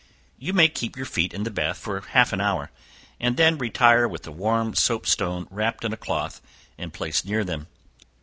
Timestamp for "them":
7.43-7.67